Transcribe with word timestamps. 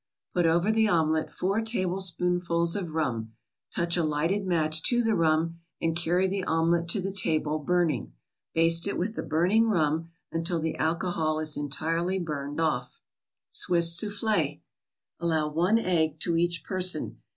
Put 0.33 0.47
over 0.47 0.71
the 0.71 0.87
omelet 0.87 1.29
four 1.29 1.61
tablespoonfuls 1.61 2.75
of 2.75 2.95
rum; 2.95 3.33
touch 3.71 3.95
a 3.97 4.03
lighted 4.03 4.47
match 4.47 4.81
to 4.89 5.03
the 5.03 5.13
rum, 5.13 5.59
and 5.79 5.95
carry 5.95 6.27
the 6.27 6.43
omelet 6.43 6.87
to 6.89 7.01
the 7.01 7.13
table, 7.13 7.59
burning. 7.59 8.13
Baste 8.55 8.87
it 8.87 8.97
with 8.97 9.13
the 9.13 9.21
burning 9.21 9.69
rum 9.69 10.09
until 10.31 10.59
the 10.59 10.75
alcohol 10.77 11.39
is 11.39 11.55
entirely 11.55 12.17
burned 12.17 12.59
off. 12.59 12.99
SWISS 13.51 13.95
SOUFFLE 13.95 14.61
Allow 15.19 15.49
one 15.49 15.77
egg 15.77 16.19
to 16.21 16.35
each 16.35 16.63
person. 16.63 17.19